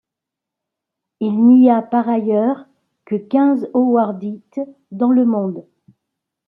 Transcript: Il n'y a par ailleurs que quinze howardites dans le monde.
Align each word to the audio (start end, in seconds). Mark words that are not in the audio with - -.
Il 1.19 1.45
n'y 1.45 1.69
a 1.69 1.83
par 1.83 2.09
ailleurs 2.09 2.65
que 3.05 3.13
quinze 3.15 3.69
howardites 3.75 4.59
dans 4.89 5.11
le 5.11 5.25
monde. 5.25 5.63